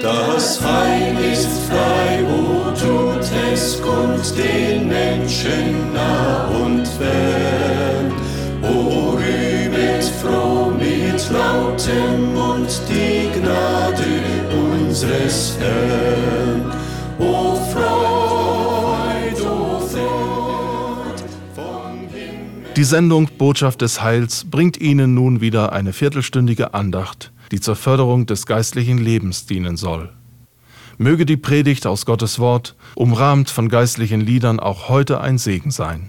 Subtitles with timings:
[0.00, 8.10] Das Heil ist frei, wo tut es kund den Menschen nah und fern.
[8.62, 14.02] O rühmet froh mit lautem Mund die Gnade
[14.50, 16.72] unseres Herrn.
[17.18, 21.22] O Freud, o Freud
[21.54, 22.72] vom Himmel.
[22.76, 28.26] Die Sendung Botschaft des Heils bringt Ihnen nun wieder eine viertelstündige Andacht die zur Förderung
[28.26, 30.12] des geistlichen Lebens dienen soll.
[30.98, 36.08] Möge die Predigt aus Gottes Wort, umrahmt von geistlichen Liedern, auch heute ein Segen sein.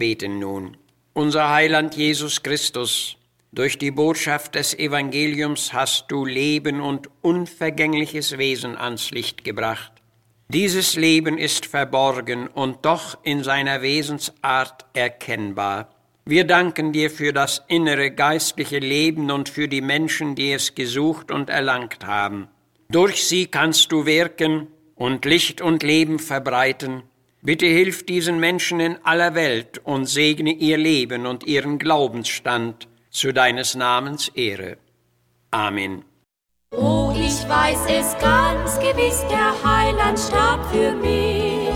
[0.00, 0.76] Beten nun.
[1.12, 3.16] Unser Heiland Jesus Christus,
[3.52, 9.92] durch die Botschaft des Evangeliums hast du Leben und unvergängliches Wesen ans Licht gebracht.
[10.48, 15.90] Dieses Leben ist verborgen und doch in seiner Wesensart erkennbar.
[16.24, 21.30] Wir danken dir für das innere geistliche Leben und für die Menschen, die es gesucht
[21.30, 22.48] und erlangt haben.
[22.88, 27.02] Durch sie kannst du wirken und Licht und Leben verbreiten
[27.42, 33.32] Bitte hilf diesen Menschen in aller Welt und segne ihr Leben und ihren Glaubensstand zu
[33.32, 34.76] deines Namens Ehre.
[35.50, 36.04] Amen.
[36.76, 41.74] Oh, ich weiß es ganz gewiss, der Heiland starb für mich,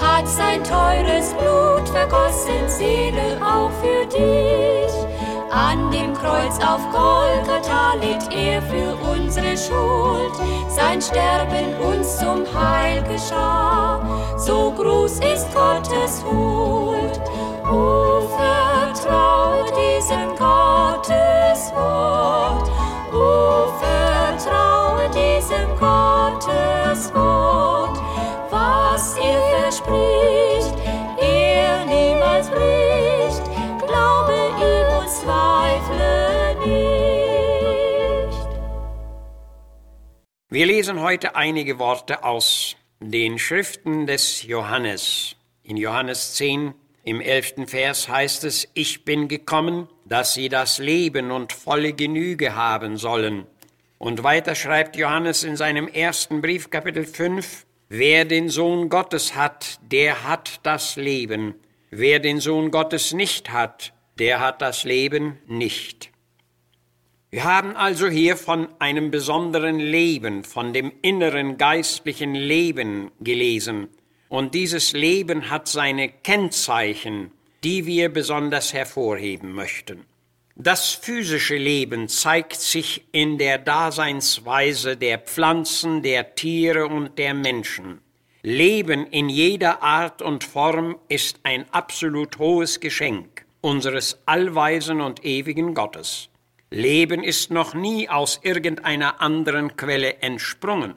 [0.00, 5.11] hat sein teures Blut vergossen, Seele auch für dich.
[5.52, 10.32] An dem Kreuz auf Golgatha litt er für unsere Schuld,
[10.70, 14.00] sein Sterben uns zum Heil geschah.
[14.38, 17.20] So groß ist Gottes Huld.
[17.70, 18.11] O
[40.52, 45.34] Wir lesen heute einige Worte aus den Schriften des Johannes.
[45.62, 46.74] In Johannes 10
[47.04, 52.54] im elften Vers heißt es, ich bin gekommen, dass sie das Leben und volle Genüge
[52.54, 53.46] haben sollen.
[53.96, 59.78] Und weiter schreibt Johannes in seinem ersten Brief, Kapitel 5, wer den Sohn Gottes hat,
[59.80, 61.54] der hat das Leben.
[61.88, 66.12] Wer den Sohn Gottes nicht hat, der hat das Leben nicht.
[67.34, 73.88] Wir haben also hier von einem besonderen Leben, von dem inneren geistlichen Leben gelesen.
[74.28, 77.30] Und dieses Leben hat seine Kennzeichen,
[77.64, 80.04] die wir besonders hervorheben möchten.
[80.56, 88.02] Das physische Leben zeigt sich in der Daseinsweise der Pflanzen, der Tiere und der Menschen.
[88.42, 95.72] Leben in jeder Art und Form ist ein absolut hohes Geschenk unseres allweisen und ewigen
[95.72, 96.28] Gottes.
[96.72, 100.94] Leben ist noch nie aus irgendeiner anderen Quelle entsprungen.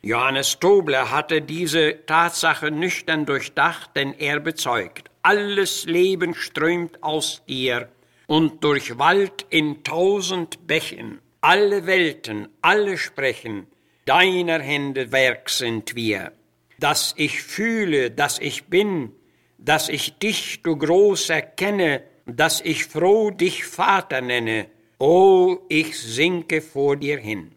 [0.00, 7.88] Johannes Tobler hatte diese Tatsache nüchtern durchdacht, denn er bezeugt, alles Leben strömt aus dir
[8.28, 11.18] und durchwallt in tausend Bächen.
[11.40, 13.66] Alle Welten, alle sprechen,
[14.04, 16.30] deiner Hände Werk sind wir.
[16.78, 19.10] Dass ich fühle, dass ich bin,
[19.58, 24.66] dass ich dich, du groß, erkenne, dass ich froh dich Vater nenne.
[24.98, 27.52] O, ich sinke vor dir hin.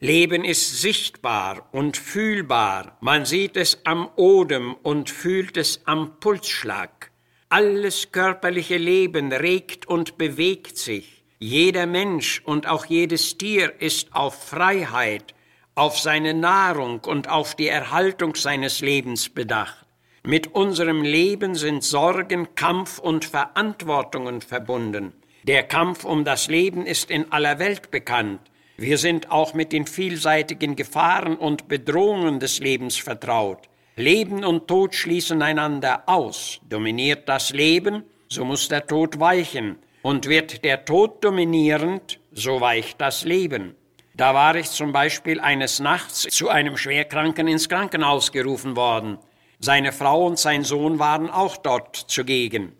[0.00, 7.12] Leben ist sichtbar und fühlbar, man sieht es am Odem und fühlt es am Pulsschlag.
[7.48, 11.22] Alles körperliche Leben regt und bewegt sich.
[11.38, 15.36] Jeder Mensch und auch jedes Tier ist auf Freiheit,
[15.76, 19.86] auf seine Nahrung und auf die Erhaltung seines Lebens bedacht.
[20.24, 25.12] Mit unserem Leben sind Sorgen, Kampf und Verantwortungen verbunden.
[25.46, 28.40] Der Kampf um das Leben ist in aller Welt bekannt.
[28.76, 33.68] Wir sind auch mit den vielseitigen Gefahren und Bedrohungen des Lebens vertraut.
[33.94, 36.58] Leben und Tod schließen einander aus.
[36.68, 39.76] Dominiert das Leben, so muss der Tod weichen.
[40.02, 43.76] Und wird der Tod dominierend, so weicht das Leben.
[44.16, 49.18] Da war ich zum Beispiel eines Nachts zu einem Schwerkranken ins Krankenhaus gerufen worden.
[49.60, 52.72] Seine Frau und sein Sohn waren auch dort zugegen.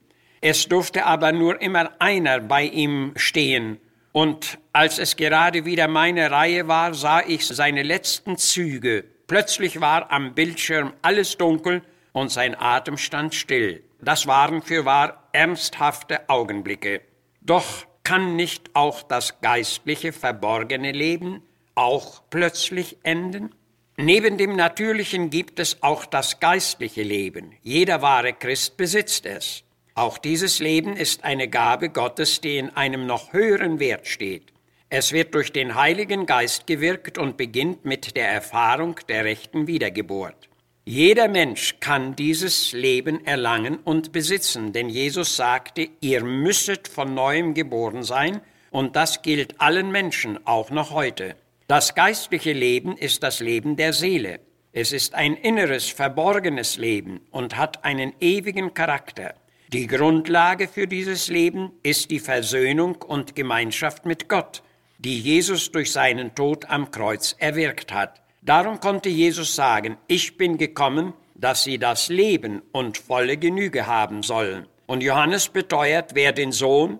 [0.49, 3.81] Es durfte aber nur immer einer bei ihm stehen.
[4.13, 10.13] Und als es gerade wieder meine Reihe war, sah ich seine letzten Züge Plötzlich war
[10.13, 11.83] am Bildschirm alles dunkel
[12.13, 13.83] und sein Atem stand still.
[14.01, 17.01] Das waren fürwahr ernsthafte Augenblicke.
[17.41, 21.43] Doch kann nicht auch das geistliche verborgene Leben
[21.75, 23.53] auch plötzlich enden?
[23.97, 27.57] Neben dem Natürlichen gibt es auch das geistliche Leben.
[27.63, 29.66] Jeder wahre Christ besitzt es.
[29.97, 34.53] Auch dieses Leben ist eine Gabe Gottes, die in einem noch höheren Wert steht.
[34.91, 40.51] Es wird durch den Heiligen Geist gewirkt und beginnt mit der Erfahrung der rechten Wiedergeburt.
[40.85, 47.55] Jeder Mensch kann dieses Leben erlangen und besitzen, denn Jesus sagte, ihr müsstet von neuem
[47.55, 51.37] geboren sein, und das gilt allen Menschen, auch noch heute.
[51.69, 54.41] Das geistliche Leben ist das Leben der Seele.
[54.73, 59.35] Es ist ein inneres, verborgenes Leben und hat einen ewigen Charakter.
[59.73, 64.63] Die Grundlage für dieses Leben ist die Versöhnung und Gemeinschaft mit Gott
[64.99, 68.23] die Jesus durch seinen Tod am Kreuz erwirkt hat.
[68.43, 74.23] Darum konnte Jesus sagen, ich bin gekommen, dass sie das Leben und volle Genüge haben
[74.23, 74.67] sollen.
[74.87, 76.99] Und Johannes beteuert, wer den Sohn,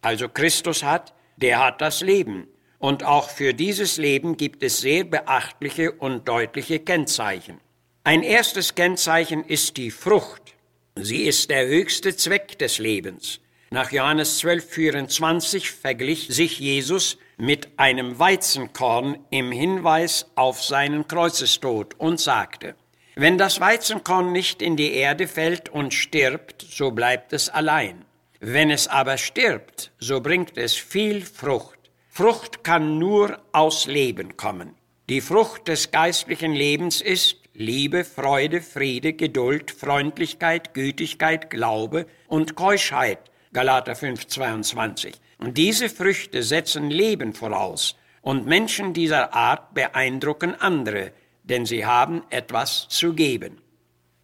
[0.00, 2.46] also Christus hat, der hat das Leben.
[2.78, 7.60] Und auch für dieses Leben gibt es sehr beachtliche und deutliche Kennzeichen.
[8.04, 10.54] Ein erstes Kennzeichen ist die Frucht.
[10.96, 13.40] Sie ist der höchste Zweck des Lebens.
[13.70, 21.94] Nach Johannes 12, 24 verglich sich Jesus mit einem Weizenkorn im Hinweis auf seinen Kreuzestod
[21.98, 22.76] und sagte,
[23.16, 28.04] wenn das Weizenkorn nicht in die Erde fällt und stirbt, so bleibt es allein.
[28.38, 31.78] Wenn es aber stirbt, so bringt es viel Frucht.
[32.08, 34.76] Frucht kann nur aus Leben kommen.
[35.08, 43.20] Die Frucht des geistlichen Lebens ist Liebe, Freude, Friede, Geduld, Freundlichkeit, Gütigkeit, Glaube und Keuschheit.
[43.52, 45.14] Galater 5, 22.
[45.38, 51.12] Und diese Früchte setzen Leben voraus, und Menschen dieser Art beeindrucken andere,
[51.44, 53.62] denn sie haben etwas zu geben.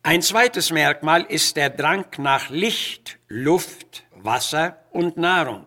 [0.02, 5.66] Ein zweites Merkmal ist der Drang nach Licht, Luft, Wasser und Nahrung.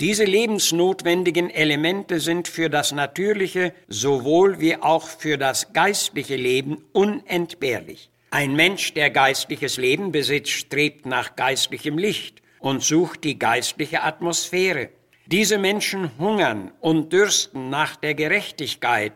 [0.00, 8.10] Diese lebensnotwendigen Elemente sind für das natürliche sowohl wie auch für das geistliche Leben unentbehrlich.
[8.32, 14.88] Ein Mensch, der geistliches Leben besitzt, strebt nach geistlichem Licht und sucht die geistliche Atmosphäre.
[15.26, 19.12] Diese Menschen hungern und dürsten nach der Gerechtigkeit,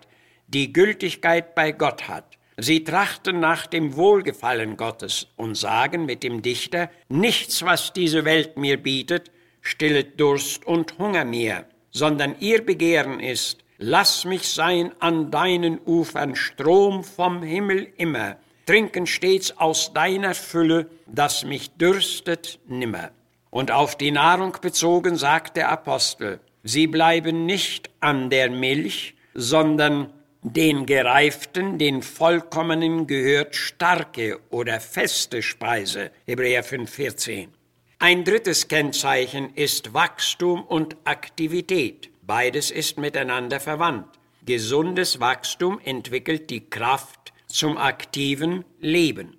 [0.47, 2.39] die Gültigkeit bei Gott hat.
[2.57, 8.57] Sie trachten nach dem Wohlgefallen Gottes und sagen mit dem Dichter, nichts, was diese Welt
[8.57, 15.31] mir bietet, stillet Durst und Hunger mir, sondern ihr Begehren ist, lass mich sein an
[15.31, 18.37] deinen Ufern, Strom vom Himmel immer,
[18.67, 23.11] trinken stets aus deiner Fülle, das mich dürstet nimmer.
[23.51, 30.13] Und auf die Nahrung bezogen sagt der Apostel, sie bleiben nicht an der Milch, sondern
[30.43, 36.11] den gereiften, den vollkommenen gehört starke oder feste Speise.
[36.27, 37.49] Hebräer 5,14.
[38.01, 42.11] Ein drittes Kennzeichen ist Wachstum und Aktivität.
[42.23, 44.07] Beides ist miteinander verwandt.
[44.47, 49.37] Gesundes Wachstum entwickelt die Kraft zum aktiven Leben.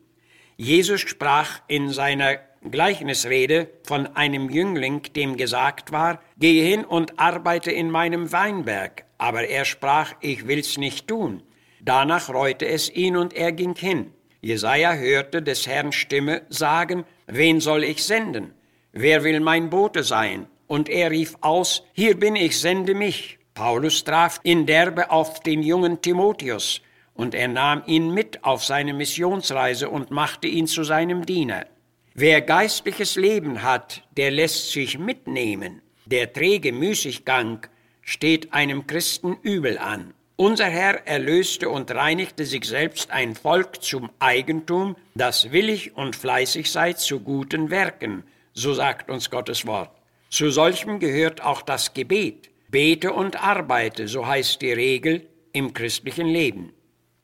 [0.58, 2.36] Jesus sprach in seiner
[2.70, 9.06] Gleichnisrede von einem Jüngling, dem gesagt war, gehe hin und arbeite in meinem Weinberg.
[9.18, 11.44] Aber er sprach, ich will's nicht tun.
[11.80, 14.12] Danach reute es ihn und er ging hin.
[14.42, 18.54] Jesaja hörte des Herrn Stimme sagen, wen soll ich senden?
[18.92, 20.48] wer will mein Bote sein?
[20.68, 23.40] Und er rief aus, hier bin ich, sende mich.
[23.54, 26.82] Paulus traf in Derbe auf den jungen Timotheus,
[27.16, 31.66] und er nahm ihn mit auf seine Missionsreise und machte ihn zu seinem Diener.
[32.14, 35.82] Wer geistliches Leben hat, der lässt sich mitnehmen.
[36.06, 37.68] Der träge Müßiggang
[38.02, 40.14] steht einem Christen übel an.
[40.40, 46.72] Unser Herr erlöste und reinigte sich selbst ein Volk zum Eigentum, das willig und fleißig
[46.72, 49.92] sei zu guten Werken, so sagt uns Gottes Wort.
[50.30, 52.52] Zu solchem gehört auch das Gebet.
[52.70, 56.72] Bete und arbeite, so heißt die Regel im christlichen Leben.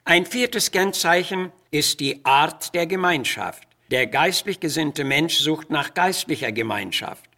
[0.03, 3.65] Ein viertes Kennzeichen ist die Art der Gemeinschaft.
[3.91, 7.29] Der geistlich gesinnte Mensch sucht nach geistlicher Gemeinschaft.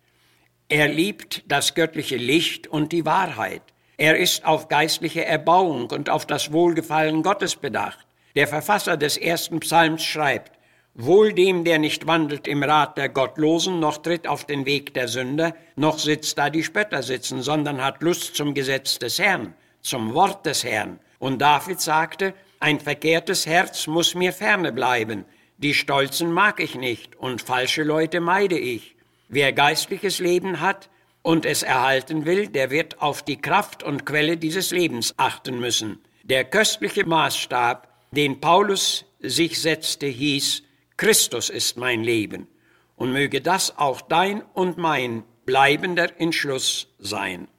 [0.70, 3.62] Er liebt das göttliche Licht und die Wahrheit.
[3.98, 8.06] Er ist auf geistliche Erbauung und auf das Wohlgefallen Gottes bedacht.
[8.36, 10.52] Der Verfasser des ersten Psalms schreibt,
[11.00, 15.08] Wohl dem, der nicht wandelt im Rat der Gottlosen, noch tritt auf den Weg der
[15.08, 20.16] Sünder, noch sitzt da die Spötter sitzen, sondern hat Lust zum Gesetz des Herrn, zum
[20.16, 21.00] Wort des Herrn.
[21.20, 25.26] Und David sagte, ein verkehrtes Herz muss mir ferne bleiben,
[25.58, 28.96] die Stolzen mag ich nicht und falsche Leute meide ich.
[29.30, 30.90] Wer geistliches Leben hat
[31.28, 36.00] und es erhalten will, der wird auf die Kraft und Quelle dieses Lebens achten müssen.
[36.24, 40.64] Der köstliche Maßstab, den Paulus sich setzte, hieß,
[40.96, 42.48] Christus ist mein Leben
[42.96, 47.50] und möge das auch dein und mein bleibender Entschluss sein.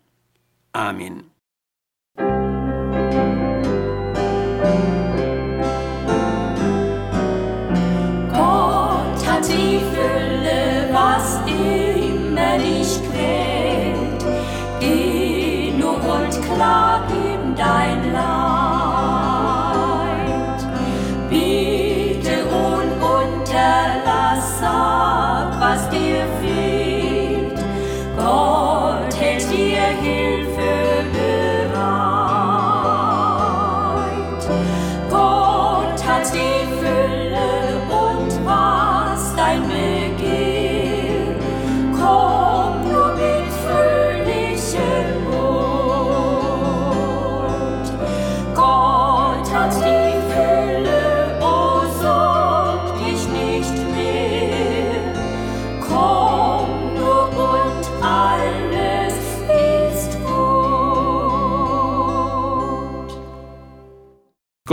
[0.72, 1.30] Amen.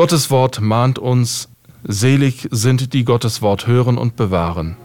[0.06, 1.50] Gottes Wort mahnt uns,
[1.84, 4.78] selig sind die Gottes Wort hören und bewahren.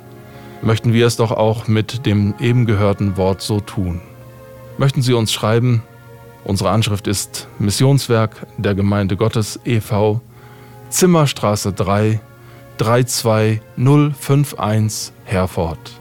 [0.63, 4.01] Möchten wir es doch auch mit dem eben gehörten Wort so tun.
[4.79, 5.83] Möchten Sie uns schreiben?
[6.43, 10.23] Unsere Anschrift ist Missionswerk der Gemeinde Gottes e.V.
[10.89, 12.19] Zimmerstraße 3
[12.79, 16.00] 32051 Herford.